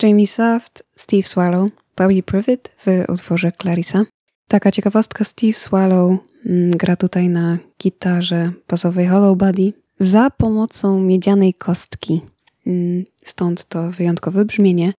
Jamie 0.07 0.27
Soft, 0.27 0.83
Steve 0.95 1.23
Swallow, 1.23 1.69
Bobby 1.97 2.23
Privet 2.23 2.71
w 2.85 3.09
utworze 3.09 3.51
Clarissa. 3.61 4.03
Taka 4.47 4.71
ciekawostka, 4.71 5.23
Steve 5.23 5.53
Swallow 5.53 6.19
mm, 6.45 6.71
gra 6.71 6.95
tutaj 6.95 7.29
na 7.29 7.57
gitarze 7.83 8.51
basowej 8.67 9.07
Hollow 9.07 9.37
Body 9.37 9.73
za 9.99 10.29
pomocą 10.29 10.99
miedzianej 10.99 11.53
kostki. 11.53 12.21
Mm, 12.67 13.03
stąd 13.25 13.65
to 13.65 13.91
wyjątkowe 13.91 14.45
brzmienie, 14.45 14.93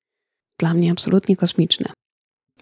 dla 0.59 0.75
mnie 0.75 0.93
absolutnie 0.93 1.37
kosmiczne. 1.37 1.87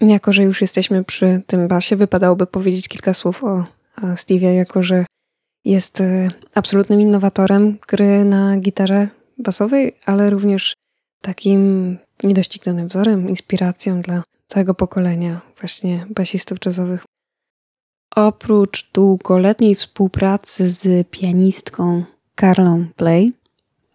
Jako, 0.01 0.33
że 0.33 0.43
już 0.43 0.61
jesteśmy 0.61 1.03
przy 1.03 1.41
tym 1.47 1.67
basie, 1.67 1.95
wypadałoby 1.95 2.47
powiedzieć 2.47 2.87
kilka 2.87 3.13
słów 3.13 3.43
o 3.43 3.65
Steve'ie, 4.01 4.53
jako 4.53 4.81
że 4.81 5.05
Jest 5.65 6.01
y, 6.01 6.29
absolutnym 6.55 7.01
innowatorem 7.01 7.77
gry 7.87 8.25
na 8.25 8.57
gitarze 8.57 9.07
basowej, 9.37 9.95
ale 10.05 10.29
również 10.29 10.73
takim 11.21 11.97
niedoścignanym 12.23 12.87
wzorem, 12.87 13.29
inspiracją 13.29 14.01
dla 14.01 14.23
całego 14.47 14.73
pokolenia 14.73 15.41
właśnie 15.59 16.05
basistów 16.09 16.57
jazzowych. 16.65 17.05
Oprócz 18.15 18.91
długoletniej 18.91 19.75
współpracy 19.75 20.69
z 20.69 21.07
pianistką 21.09 22.03
Carlą 22.39 22.85
Play 22.95 23.33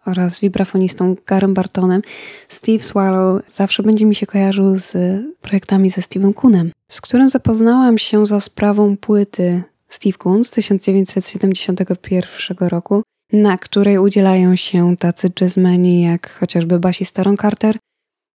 oraz 0.05 0.39
wibrafonistą 0.39 1.15
Garem 1.25 1.53
Bartonem, 1.53 2.01
Steve 2.47 2.83
Swallow 2.83 3.43
zawsze 3.51 3.83
będzie 3.83 4.05
mi 4.05 4.15
się 4.15 4.25
kojarzył 4.25 4.79
z 4.79 4.97
projektami 5.41 5.89
ze 5.89 6.01
Steve'em 6.01 6.33
Kunem, 6.33 6.71
z 6.91 7.01
którym 7.01 7.29
zapoznałam 7.29 7.97
się 7.97 8.25
za 8.25 8.39
sprawą 8.39 8.97
płyty 8.97 9.63
Steve 9.87 10.17
Kun 10.17 10.43
z 10.43 10.51
1971 10.51 12.67
roku, 12.67 13.03
na 13.33 13.57
której 13.57 13.97
udzielają 13.97 14.55
się 14.55 14.97
tacy 14.97 15.31
jazzmeni 15.41 16.01
jak 16.01 16.39
chociażby 16.39 16.79
basista 16.79 17.23
Ron 17.23 17.37
Carter, 17.37 17.77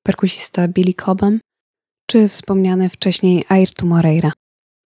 perkusista 0.06 0.68
Billy 0.68 0.93
Cobham, 0.93 1.39
czy 2.08 2.28
wspomniany 2.28 2.89
wcześniej 2.89 3.43
Ayrton 3.49 3.89
Moreira. 3.89 4.32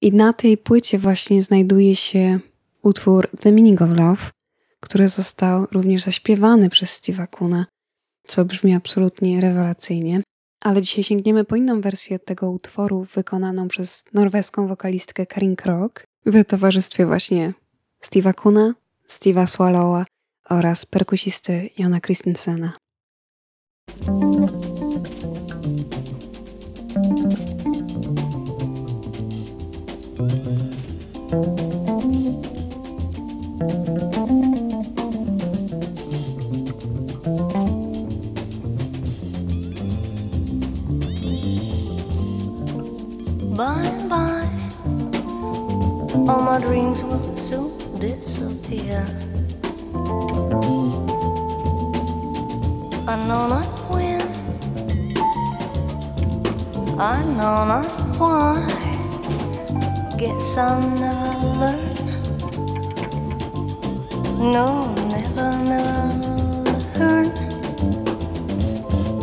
I 0.01 0.13
na 0.13 0.34
tej 0.34 0.57
płycie 0.57 0.97
właśnie 0.97 1.43
znajduje 1.43 1.95
się 1.95 2.39
utwór 2.82 3.30
The 3.41 3.51
Meaning 3.51 3.82
of 3.82 3.89
Love, 3.89 4.30
który 4.80 5.09
został 5.09 5.65
również 5.72 6.03
zaśpiewany 6.03 6.70
przez 6.70 7.01
Steve'a 7.01 7.28
Kuna, 7.28 7.65
co 8.24 8.45
brzmi 8.45 8.74
absolutnie 8.74 9.41
rewelacyjnie. 9.41 10.22
Ale 10.61 10.82
dzisiaj 10.82 11.03
sięgniemy 11.03 11.45
po 11.45 11.55
inną 11.55 11.82
wersję 11.82 12.20
tego 12.20 12.51
utworu, 12.51 13.07
wykonaną 13.15 13.67
przez 13.67 14.05
norweską 14.13 14.67
wokalistkę 14.67 15.26
Karin 15.26 15.55
Krok 15.55 16.03
w 16.26 16.43
towarzystwie 16.45 17.05
właśnie 17.05 17.53
Steve'a 18.03 18.34
Kuna, 18.34 18.74
Steve'a 19.09 19.47
Swallowa 19.47 20.05
oraz 20.49 20.86
perkusisty 20.86 21.70
Jona 21.78 21.99
Christensena. 21.99 22.74
By 43.60 43.82
and 43.84 44.10
by, 44.10 44.50
all 46.32 46.42
my 46.44 46.60
dreams 46.60 47.04
will 47.04 47.36
soon 47.36 48.00
disappear. 48.00 49.28
I 53.10 53.16
know 53.26 53.47
not 53.47 53.80
when, 53.89 54.22
I 56.99 57.24
know 57.38 57.66
not 57.66 57.89
why. 58.20 58.68
Guess 60.16 60.57
I'll 60.57 60.80
never 60.80 61.34
learn. 61.60 61.95
No, 64.53 64.93
never, 65.10 65.49
never 65.72 66.30
learn. 66.99 67.32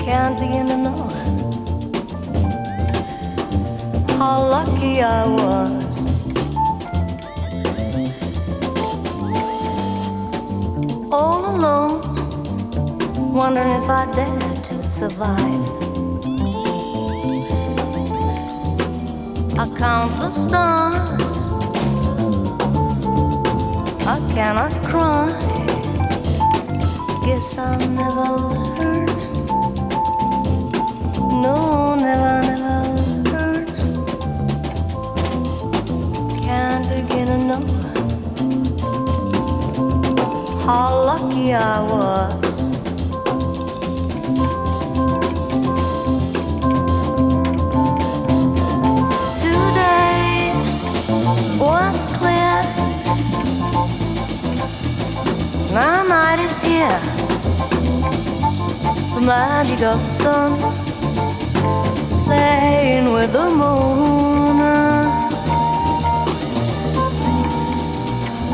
Can't 0.05 0.37
begin 0.41 0.66
to 0.66 0.76
know 0.78 1.07
how 4.18 4.49
lucky 4.51 5.01
I 5.01 5.28
was. 5.28 5.97
All 11.12 11.55
alone, 11.55 12.16
wondering 13.37 13.70
if 13.70 13.91
I 13.91 14.11
dare 14.12 14.55
to 14.64 14.82
survive. 14.82 15.68
I 19.59 19.66
count 19.76 20.11
the 20.18 20.30
stars. 20.30 21.37
I 24.07 24.18
cannot 24.32 24.72
cry. 24.89 25.28
Guess 27.26 27.59
I'll 27.59 27.78
never 27.91 28.28
learn. 28.55 29.07
No, 31.43 31.95
never, 31.95 32.41
never 32.49 32.78
learn. 33.28 33.66
Can't 36.41 36.89
begin 36.89 37.26
to 37.26 37.39
know 37.49 37.62
how 40.64 40.89
lucky 41.05 41.53
I 41.53 41.82
was. 41.82 42.45
My 55.77 56.03
night 56.09 56.41
is 56.41 56.57
here. 56.61 57.01
The 59.14 59.20
magic 59.20 59.83
of 59.83 59.99
the 60.01 60.11
sun 60.22 60.59
playing 62.24 63.12
with 63.12 63.31
the 63.35 63.51
moon. 63.61 64.57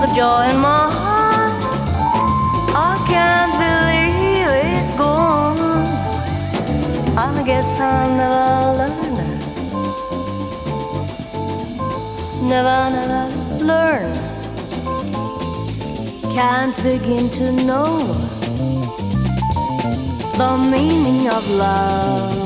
The 0.01 0.07
joy 0.17 0.51
in 0.51 0.59
my 0.59 0.85
heart, 0.99 1.55
I 2.75 2.93
can't 3.07 3.55
believe 3.63 4.51
it's 4.75 4.93
gone. 4.99 5.87
I 7.17 7.45
guess 7.47 7.69
I'll 7.79 8.11
never 8.19 8.79
learn. 8.79 9.15
Never, 12.49 12.79
never 12.91 13.65
learn 13.65 14.12
can't 16.35 16.75
begin 16.83 17.29
to 17.29 17.53
know 17.53 17.99
the 20.39 20.69
meaning 20.71 21.29
of 21.29 21.51
love. 21.51 22.42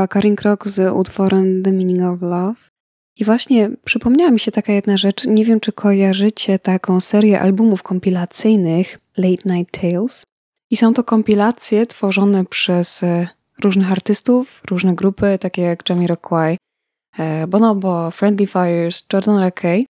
Była 0.00 0.08
Karin 0.08 0.36
Krok 0.36 0.68
z 0.68 0.92
utworem 0.94 1.62
The 1.62 1.72
Meaning 1.72 2.02
of 2.02 2.22
Love. 2.22 2.60
I 3.16 3.24
właśnie 3.24 3.70
przypomniała 3.84 4.30
mi 4.30 4.40
się 4.40 4.50
taka 4.50 4.72
jedna 4.72 4.96
rzecz. 4.96 5.26
Nie 5.26 5.44
wiem, 5.44 5.60
czy 5.60 5.72
kojarzycie 5.72 6.58
taką 6.58 7.00
serię 7.00 7.40
albumów 7.40 7.82
kompilacyjnych 7.82 8.98
Late 9.16 9.54
Night 9.54 9.80
Tales. 9.80 10.24
I 10.70 10.76
są 10.76 10.94
to 10.94 11.04
kompilacje 11.04 11.86
tworzone 11.86 12.44
przez 12.44 13.02
e, 13.02 13.28
różnych 13.64 13.92
artystów, 13.92 14.62
różne 14.70 14.94
grupy, 14.94 15.38
takie 15.40 15.62
jak 15.62 15.88
Jamiroquai, 15.88 16.56
e, 17.18 17.46
Bonobo, 17.46 18.10
Friendly 18.10 18.46
Fires, 18.46 19.04
Jordan 19.12 19.38
Rakey. 19.38 19.86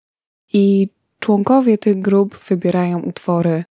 I 0.53 0.89
członkowie 1.21 1.79
tych 1.79 2.01
grup 2.01 2.39
wybierają 2.49 3.01
utwory, 3.01 3.65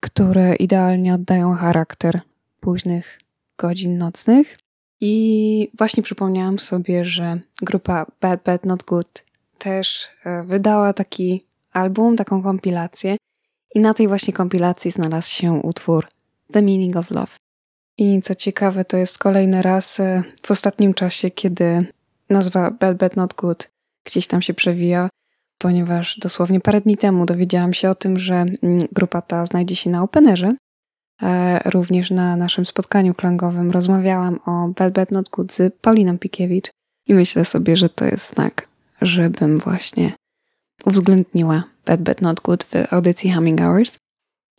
które 0.00 0.54
idealnie 0.54 1.14
oddają 1.14 1.54
charakter 1.54 2.20
późnych 2.60 3.20
godzin 3.58 3.98
nocnych. 3.98 4.58
I 5.04 5.68
właśnie 5.78 6.02
przypomniałam 6.02 6.58
sobie, 6.58 7.04
że 7.04 7.40
grupa 7.62 8.06
Bad 8.20 8.42
Bad 8.44 8.66
Not 8.66 8.82
Good 8.82 9.24
też 9.58 10.08
e, 10.24 10.44
wydała 10.44 10.92
taki 10.92 11.46
album, 11.72 12.16
taką 12.16 12.42
kompilację. 12.42 13.16
I 13.74 13.80
na 13.80 13.94
tej 13.94 14.08
właśnie 14.08 14.32
kompilacji 14.32 14.90
znalazł 14.90 15.30
się 15.30 15.52
utwór 15.52 16.06
The 16.52 16.62
Meaning 16.62 16.96
of 16.96 17.10
Love. 17.10 17.36
I 17.98 18.22
co 18.22 18.34
ciekawe, 18.34 18.84
to 18.84 18.96
jest 18.96 19.18
kolejny 19.18 19.62
raz 19.62 20.00
e, 20.00 20.22
w 20.42 20.50
ostatnim 20.50 20.94
czasie, 20.94 21.30
kiedy 21.30 21.86
nazwa 22.30 22.70
Bad 22.70 22.96
Bad 22.96 23.16
Not 23.16 23.34
Good 23.34 23.70
gdzieś 24.04 24.26
tam 24.26 24.42
się 24.42 24.54
przewija, 24.54 25.08
ponieważ 25.58 26.18
dosłownie 26.18 26.60
parę 26.60 26.80
dni 26.80 26.96
temu 26.96 27.26
dowiedziałam 27.26 27.72
się 27.72 27.90
o 27.90 27.94
tym, 27.94 28.18
że 28.18 28.34
mm, 28.34 28.58
grupa 28.92 29.22
ta 29.22 29.46
znajdzie 29.46 29.76
się 29.76 29.90
na 29.90 30.02
Openerze 30.02 30.54
również 31.64 32.10
na 32.10 32.36
naszym 32.36 32.66
spotkaniu 32.66 33.14
klangowym 33.14 33.70
rozmawiałam 33.70 34.40
o 34.46 34.68
Bad 34.90 35.10
Not 35.10 35.28
Good 35.28 35.52
z 35.52 35.74
Pauliną 35.80 36.18
Pikiewicz 36.18 36.70
i 37.06 37.14
myślę 37.14 37.44
sobie, 37.44 37.76
że 37.76 37.88
to 37.88 38.04
jest 38.04 38.34
znak, 38.34 38.68
żebym 39.02 39.58
właśnie 39.58 40.12
uwzględniła 40.86 41.64
Bad 41.98 42.22
Not 42.22 42.40
Good 42.40 42.64
w 42.64 42.92
audycji 42.92 43.32
Humming 43.32 43.60
Hours. 43.60 43.98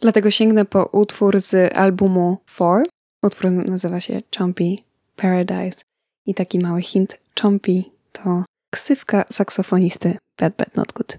Dlatego 0.02 0.32
sięgnę 0.32 0.66
po 0.66 0.86
utwór 0.86 1.40
z 1.40 1.78
albumu 1.78 2.38
Four. 2.46 2.84
Utwór 3.24 3.52
nazywa 3.52 4.02
się 4.02 4.22
Chompy 4.38 4.78
Paradise 5.16 5.82
i 6.26 6.34
taki 6.34 6.60
mały 6.60 6.82
hint 6.82 7.18
Chompy 7.42 7.84
to 8.12 8.44
ksywka 8.70 9.26
saksofonisty 9.32 10.18
Bad 10.40 10.56
Bad 10.58 10.76
Not 10.76 10.94
Good. 10.94 11.18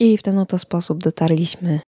I 0.00 0.18
w 0.18 0.22
ten 0.22 0.38
oto 0.38 0.58
sposób 0.58 1.02
dotarliśmy 1.02 1.80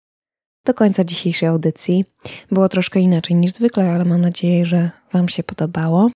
do 0.64 0.74
końca 0.74 1.04
dzisiejszej 1.04 1.48
audycji. 1.48 2.04
Było 2.50 2.68
troszkę 2.68 3.00
inaczej 3.00 3.36
niż 3.36 3.52
zwykle, 3.52 3.92
ale 3.92 4.04
mam 4.04 4.20
nadzieję, 4.20 4.66
że 4.66 4.90
Wam 5.12 5.28
się 5.28 5.42
podobało. 5.42 6.10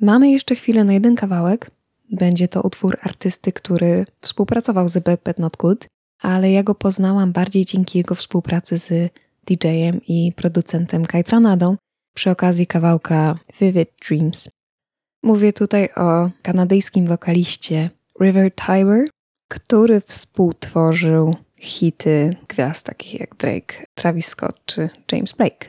Mamy 0.00 0.30
jeszcze 0.30 0.54
chwilę 0.54 0.84
na 0.84 0.92
jeden 0.92 1.14
kawałek. 1.14 1.70
Będzie 2.12 2.48
to 2.48 2.62
utwór 2.62 2.96
artysty, 3.02 3.52
który 3.52 4.06
współpracował 4.20 4.88
z 4.88 4.98
Bad 5.04 5.38
Not 5.38 5.56
Good, 5.56 5.86
ale 6.22 6.52
ja 6.52 6.62
go 6.62 6.74
poznałam 6.74 7.32
bardziej 7.32 7.64
dzięki 7.64 7.98
jego 7.98 8.14
współpracy 8.14 8.78
z 8.78 9.12
DJ-em 9.46 10.00
i 10.08 10.32
producentem 10.36 11.06
Kajtranadą 11.06 11.76
przy 12.14 12.30
okazji 12.30 12.66
kawałka 12.66 13.38
Vivid 13.60 13.90
Dreams. 14.08 14.48
Mówię 15.22 15.52
tutaj 15.52 15.88
o 15.96 16.30
kanadyjskim 16.42 17.06
wokaliście 17.06 17.90
River 18.20 18.54
Tiber, 18.54 19.04
który 19.50 20.00
współtworzył 20.00 21.34
hity 21.56 22.36
gwiazd 22.48 22.86
takich 22.86 23.20
jak 23.20 23.36
Drake, 23.36 23.84
Travis 23.94 24.26
Scott 24.26 24.60
czy 24.66 24.90
James 25.12 25.32
Blake. 25.32 25.68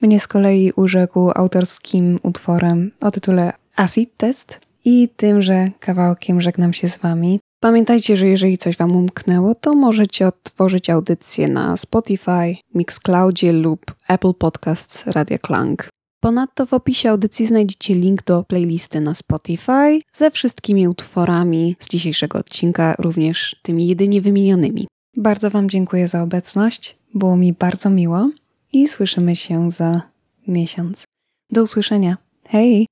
Mnie 0.00 0.20
z 0.20 0.28
kolei 0.28 0.72
urzekł 0.76 1.30
autorskim 1.34 2.18
utworem 2.22 2.90
o 3.00 3.10
tytule 3.10 3.52
Acid 3.76 4.16
Test 4.16 4.60
i 4.84 5.08
tymże 5.16 5.70
kawałkiem 5.80 6.40
żegnam 6.40 6.72
się 6.72 6.88
z 6.88 6.96
Wami. 6.96 7.40
Pamiętajcie, 7.60 8.16
że 8.16 8.26
jeżeli 8.26 8.58
coś 8.58 8.76
Wam 8.76 8.96
umknęło, 8.96 9.54
to 9.54 9.74
możecie 9.74 10.26
odtworzyć 10.26 10.90
audycję 10.90 11.48
na 11.48 11.76
Spotify, 11.76 12.56
Mixcloudzie 12.74 13.52
lub 13.52 13.94
Apple 14.08 14.34
Podcasts 14.34 15.06
Radia 15.06 15.38
Klang. 15.38 15.88
Ponadto 16.20 16.66
w 16.66 16.74
opisie 16.74 17.10
audycji 17.10 17.46
znajdziecie 17.46 17.94
link 17.94 18.24
do 18.24 18.44
playlisty 18.44 19.00
na 19.00 19.14
Spotify 19.14 20.00
ze 20.12 20.30
wszystkimi 20.30 20.88
utworami 20.88 21.76
z 21.78 21.88
dzisiejszego 21.88 22.38
odcinka, 22.38 22.94
również 22.98 23.56
tymi 23.62 23.88
jedynie 23.88 24.20
wymienionymi. 24.20 24.88
Bardzo 25.16 25.50
Wam 25.50 25.70
dziękuję 25.70 26.08
za 26.08 26.22
obecność, 26.22 26.96
było 27.14 27.36
mi 27.36 27.52
bardzo 27.52 27.90
miło 27.90 28.30
i 28.72 28.88
słyszymy 28.88 29.36
się 29.36 29.70
za 29.70 30.02
miesiąc. 30.48 31.04
Do 31.50 31.62
usłyszenia. 31.62 32.16
Hej! 32.48 32.86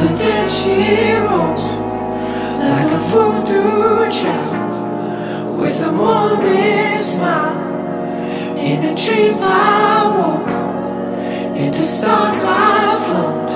Eyes. 0.00 0.08
From 0.08 0.08
the 0.08 0.24
dead 0.24 0.48
she 0.48 1.12
rose 1.12 1.72
like 2.58 2.90
a 2.90 2.98
voodoo 3.10 4.10
child 4.10 5.58
with 5.58 5.80
a 5.80 5.92
morning 5.92 6.96
smile. 6.96 7.58
In 8.56 8.84
a 8.84 8.94
dream 8.94 9.38
I 9.40 10.04
woke, 10.16 11.56
in 11.56 11.72
the 11.72 11.84
stars 11.84 12.44
I 12.46 12.98
float, 13.06 13.52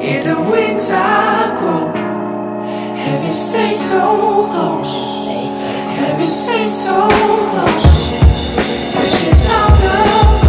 in 0.00 0.24
the 0.26 0.40
wings 0.50 0.90
I 0.92 1.54
grow. 1.58 1.92
Heaven 2.96 3.30
stay 3.30 3.72
so 3.72 4.46
close, 4.50 5.24
heaven 5.98 6.28
stay 6.28 6.66
so 6.66 7.08
close. 7.50 8.14
Visions 8.94 9.48
of 9.50 9.80
the 9.82 10.43